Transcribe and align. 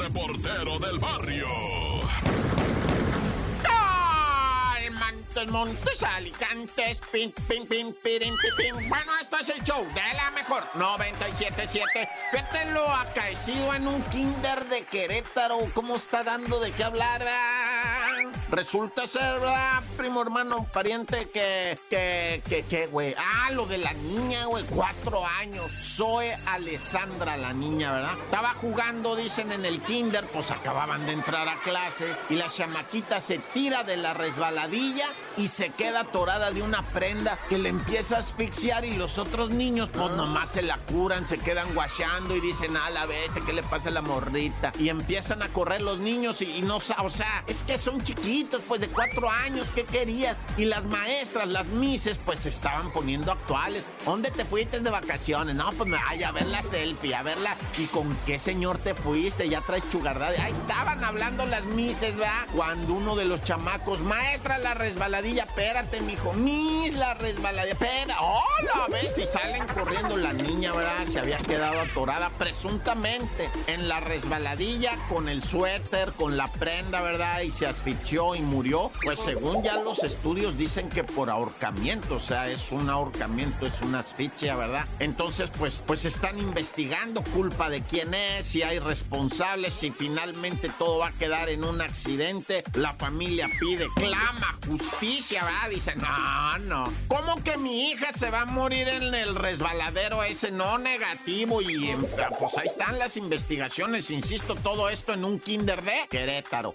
reportero 0.00 0.78
del 0.78 0.98
barrio. 0.98 1.46
Montes, 4.90 5.48
Montes, 5.48 6.02
Alicantes, 6.02 6.98
pin, 7.12 7.32
pin, 7.46 7.66
pin, 7.66 7.94
pirin, 8.02 8.34
pin, 8.36 8.50
pin. 8.56 8.88
Bueno, 8.88 9.12
esto 9.20 9.38
es 9.38 9.48
el 9.50 9.62
show 9.62 9.86
de 9.94 10.14
la 10.14 10.30
mejor 10.32 10.64
977. 10.74 12.08
Fíjate 12.32 12.72
lo 12.72 12.88
acaecido 12.90 13.74
en 13.74 13.86
un 13.86 14.02
kinder 14.04 14.64
de 14.68 14.82
Querétaro. 14.82 15.58
¿Cómo 15.74 15.96
está 15.96 16.24
dando 16.24 16.58
de 16.58 16.72
qué 16.72 16.84
hablar? 16.84 17.20
¿verdad? 17.20 18.39
Resulta 18.50 19.06
ser, 19.06 19.38
¿verdad? 19.38 19.80
primo 19.96 20.22
hermano, 20.22 20.66
pariente 20.72 21.28
que, 21.32 21.78
que, 21.88 22.42
que, 22.48 22.62
que, 22.64 22.86
güey. 22.88 23.14
Ah, 23.16 23.50
lo 23.52 23.66
de 23.66 23.78
la 23.78 23.92
niña, 23.92 24.46
güey, 24.46 24.64
cuatro 24.64 25.24
años. 25.24 25.70
Zoe 25.70 26.34
Alessandra, 26.48 27.36
la 27.36 27.52
niña, 27.52 27.92
¿verdad? 27.92 28.18
Estaba 28.24 28.54
jugando, 28.54 29.14
dicen, 29.14 29.52
en 29.52 29.64
el 29.66 29.80
kinder, 29.82 30.26
pues 30.26 30.50
acababan 30.50 31.06
de 31.06 31.12
entrar 31.12 31.48
a 31.48 31.60
clases 31.60 32.16
y 32.28 32.34
la 32.34 32.48
chamaquita 32.48 33.20
se 33.20 33.38
tira 33.38 33.84
de 33.84 33.98
la 33.98 34.14
resbaladilla 34.14 35.06
y 35.36 35.48
se 35.48 35.70
queda 35.70 36.00
atorada 36.00 36.50
de 36.50 36.62
una 36.62 36.82
prenda 36.82 37.38
que 37.48 37.58
le 37.58 37.68
empieza 37.68 38.16
a 38.16 38.20
asfixiar 38.20 38.84
y 38.84 38.96
los 38.96 39.18
otros 39.18 39.50
niños, 39.50 39.90
pues 39.92 40.10
nomás 40.12 40.50
se 40.50 40.62
la 40.62 40.78
curan, 40.78 41.26
se 41.26 41.38
quedan 41.38 41.72
guachando 41.74 42.34
y 42.34 42.40
dicen, 42.40 42.76
a 42.76 42.90
la 42.90 43.06
bestia, 43.06 43.42
¿qué 43.44 43.52
le 43.52 43.62
pasa 43.62 43.90
a 43.90 43.92
la 43.92 44.02
morrita? 44.02 44.72
Y 44.78 44.88
empiezan 44.88 45.42
a 45.42 45.48
correr 45.48 45.82
los 45.82 45.98
niños 45.98 46.40
y, 46.40 46.56
y 46.56 46.62
no, 46.62 46.78
o 46.78 47.10
sea, 47.10 47.44
es 47.46 47.62
que 47.62 47.78
son 47.78 48.02
chiquitos, 48.02 48.39
pues 48.44 48.80
de 48.80 48.88
cuatro 48.88 49.30
años, 49.30 49.70
¿qué 49.70 49.84
querías? 49.84 50.36
Y 50.56 50.64
las 50.64 50.86
maestras, 50.86 51.48
las 51.48 51.66
mises, 51.66 52.18
pues 52.18 52.40
se 52.40 52.48
estaban 52.48 52.92
poniendo 52.92 53.32
actuales. 53.32 53.84
¿Dónde 54.04 54.30
te 54.30 54.44
fuiste 54.44 54.80
de 54.80 54.90
vacaciones? 54.90 55.54
No, 55.54 55.70
pues 55.72 55.90
vaya 55.90 56.28
a 56.28 56.32
ver 56.32 56.46
la 56.46 56.62
selfie, 56.62 57.14
a 57.14 57.22
verla. 57.22 57.56
¿Y 57.78 57.86
con 57.86 58.16
qué 58.26 58.38
señor 58.38 58.78
te 58.78 58.94
fuiste? 58.94 59.48
Ya 59.48 59.60
traes 59.60 59.88
chugardad. 59.90 60.34
Ahí 60.38 60.52
estaban 60.52 61.02
hablando 61.04 61.44
las 61.46 61.64
mises, 61.66 62.16
¿verdad? 62.16 62.46
Cuando 62.54 62.94
uno 62.94 63.16
de 63.16 63.24
los 63.24 63.42
chamacos, 63.42 64.00
maestra, 64.00 64.58
la 64.58 64.74
resbaladilla, 64.74 65.44
espérate, 65.44 66.00
mijo, 66.00 66.32
mis, 66.32 66.94
la 66.94 67.14
resbaladilla, 67.14 67.72
espera, 67.72 68.16
hola, 68.20 68.86
bestia. 68.90 69.24
Y 69.24 69.26
salen 69.26 69.66
corriendo 69.66 70.16
la 70.16 70.32
niña, 70.32 70.72
¿verdad? 70.72 71.06
Se 71.06 71.20
había 71.20 71.38
quedado 71.38 71.80
atorada 71.80 72.30
presuntamente 72.30 73.50
en 73.66 73.88
la 73.88 74.00
resbaladilla 74.00 74.96
con 75.08 75.28
el 75.28 75.42
suéter, 75.42 76.12
con 76.12 76.36
la 76.36 76.48
prenda, 76.52 77.00
¿verdad? 77.00 77.40
Y 77.40 77.50
se 77.50 77.66
asfixió 77.66 78.29
y 78.34 78.40
murió. 78.40 78.90
Pues 79.02 79.18
según 79.18 79.62
ya 79.62 79.76
los 79.82 80.02
estudios 80.02 80.56
dicen 80.56 80.88
que 80.88 81.04
por 81.04 81.30
ahorcamiento, 81.30 82.16
o 82.16 82.20
sea, 82.20 82.48
es 82.48 82.72
un 82.72 82.90
ahorcamiento, 82.90 83.66
es 83.66 83.80
una 83.82 84.00
asfixia, 84.00 84.56
¿verdad? 84.56 84.86
Entonces, 84.98 85.50
pues, 85.58 85.82
pues 85.86 86.04
están 86.04 86.38
investigando 86.38 87.22
culpa 87.22 87.70
de 87.70 87.82
quién 87.82 88.12
es, 88.14 88.46
si 88.46 88.62
hay 88.62 88.78
responsables, 88.78 89.74
si 89.74 89.90
finalmente 89.90 90.70
todo 90.78 90.98
va 90.98 91.08
a 91.08 91.12
quedar 91.12 91.48
en 91.48 91.64
un 91.64 91.80
accidente. 91.80 92.64
La 92.74 92.92
familia 92.92 93.48
pide, 93.58 93.86
clama 93.94 94.58
justicia, 94.66 95.44
¿verdad? 95.44 95.70
Dicen, 95.70 95.98
no, 95.98 96.58
no. 96.58 96.92
¿Cómo 97.08 97.42
que 97.42 97.56
mi 97.56 97.90
hija 97.90 98.12
se 98.12 98.30
va 98.30 98.42
a 98.42 98.46
morir 98.46 98.88
en 98.88 99.14
el 99.14 99.34
resbaladero 99.34 100.22
ese? 100.22 100.50
No 100.50 100.78
negativo. 100.78 101.62
Y 101.62 101.90
em, 101.90 102.04
pues 102.38 102.56
ahí 102.58 102.66
están 102.66 102.98
las 102.98 103.16
investigaciones, 103.16 104.10
insisto, 104.10 104.54
todo 104.56 104.88
esto 104.88 105.14
en 105.14 105.24
un 105.24 105.38
kinder 105.38 105.82
de 105.82 106.06
Querétaro. 106.08 106.74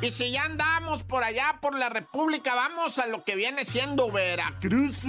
Y 0.00 0.12
si 0.12 0.30
ya 0.30 0.44
andamos 0.44 1.02
por 1.02 1.24
allá, 1.24 1.58
por 1.60 1.76
la 1.76 1.88
República, 1.88 2.54
vamos 2.54 3.00
a 3.00 3.06
lo 3.06 3.24
que 3.24 3.34
viene 3.34 3.64
siendo 3.64 4.12
Veracruz, 4.12 5.02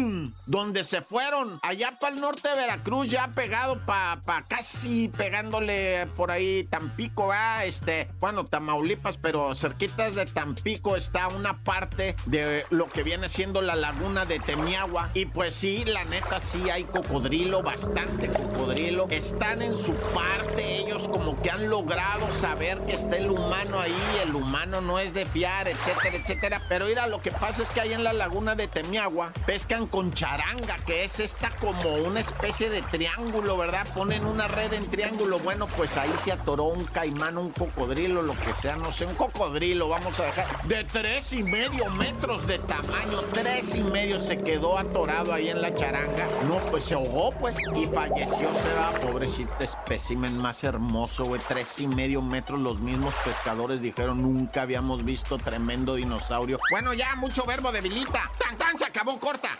donde 0.48 0.84
se 0.84 1.04
fueron 1.04 1.60
allá 1.62 2.00
para 2.00 2.16
el 2.16 2.20
norte 2.20 2.50
de 2.50 2.56
Veracruz, 2.56 3.08
ya 3.08 3.28
pegado 3.28 3.86
para 3.86 4.22
pa 4.22 4.46
casi 4.48 5.10
pegándole 5.10 6.08
por 6.18 6.32
ahí 6.32 6.64
Tampico, 6.72 7.28
¿verdad? 7.28 7.68
Este, 7.68 8.10
bueno, 8.20 8.46
Tamaulipas, 8.48 9.18
pero 9.18 9.54
cerquitas 9.54 10.16
de 10.16 10.26
Tampico 10.26 10.96
está 10.96 11.28
una 11.28 11.64
parte 11.64 12.16
de 12.26 12.66
lo 12.72 12.90
que 12.90 13.04
viene 13.04 13.30
siendo 13.30 13.62
la 13.62 13.76
laguna 13.76 14.26
de 14.26 14.40
Temiagua. 14.40 15.12
Y 15.14 15.26
pues 15.26 15.54
sí, 15.54 15.86
la 15.86 16.04
neta, 16.06 16.40
sí 16.40 16.68
hay 16.72 16.86
cocodrilo, 16.86 17.62
bastante 17.62 18.28
cocodrilo. 18.28 19.08
Están 19.12 19.62
en 19.62 19.78
su 19.78 19.94
parte, 19.94 20.80
ellos 20.80 21.08
como 21.08 21.40
que 21.44 21.52
han 21.52 21.70
logrado 21.70 22.32
saber 22.32 22.80
que 22.88 22.94
está 22.94 23.18
el 23.18 23.30
humano 23.30 23.80
ahí, 23.80 23.96
el 24.24 24.34
humano 24.34 24.79
no 24.82 25.00
es 25.00 25.14
de 25.14 25.26
fiar, 25.26 25.68
etcétera, 25.68 26.16
etcétera. 26.16 26.62
Pero 26.70 26.86
mira, 26.86 27.08
lo 27.08 27.22
que 27.22 27.32
pasa 27.32 27.64
es 27.64 27.70
que 27.70 27.82
ahí 27.82 27.94
en 27.94 28.04
la 28.04 28.14
laguna 28.14 28.56
de 28.56 28.68
Temiagua 28.68 29.32
pescan 29.46 29.88
con 29.88 30.14
charanga, 30.14 30.78
que 30.86 31.04
es 31.04 31.20
esta 31.20 31.50
como 31.60 31.96
una 31.96 32.20
especie 32.20 32.70
de 32.70 32.82
triángulo, 32.82 33.58
¿verdad? 33.58 33.88
Ponen 33.94 34.26
una 34.26 34.48
red 34.48 34.74
en 34.74 34.90
triángulo. 34.90 35.40
Bueno, 35.40 35.68
pues 35.68 35.98
ahí 35.98 36.12
se 36.18 36.32
atoró 36.32 36.66
un 36.66 36.86
caimán, 36.86 37.38
un 37.38 37.52
cocodrilo, 37.52 38.22
lo 38.22 38.38
que 38.40 38.54
sea, 38.54 38.76
no 38.76 38.92
sé, 38.92 39.06
un 39.06 39.16
cocodrilo, 39.16 39.90
vamos 39.90 40.20
a 40.20 40.24
dejar, 40.24 40.64
de 40.64 40.84
tres 40.84 41.34
y 41.34 41.44
medio 41.44 41.90
metros 41.92 42.46
de 42.48 42.60
tamaño, 42.60 43.22
tres 43.34 43.76
y 43.76 43.84
medio 43.84 44.20
se 44.20 44.40
quedó 44.42 44.78
atorado 44.78 45.34
ahí 45.34 45.50
en 45.50 45.62
la 45.62 45.74
charanga. 45.74 46.28
No, 46.48 46.58
pues 46.72 46.86
se 46.86 46.96
ahogó, 46.96 47.32
pues, 47.32 47.56
y 47.76 47.86
falleció, 47.88 48.50
se 48.54 48.74
va, 48.74 48.92
pobrecito 48.92 49.52
espécimen 49.60 50.38
más 50.38 50.64
hermoso, 50.64 51.26
güey, 51.26 51.42
tres 51.48 51.80
y 51.80 51.88
medio 51.88 52.22
metros, 52.22 52.60
los 52.60 52.80
mismos 52.80 53.14
pescadores 53.26 53.82
dijeron, 53.82 54.22
nunca 54.22 54.62
habíamos 54.70 55.04
visto 55.04 55.40
tremendo 55.40 55.96
dinosaurio. 55.96 56.60
Bueno, 56.70 56.94
ya, 56.94 57.16
mucho 57.16 57.44
verbo 57.44 57.72
debilita. 57.72 58.30
Tan, 58.38 58.56
tan, 58.56 58.78
se 58.78 58.86
acabó 58.86 59.20
corta. 59.20 59.58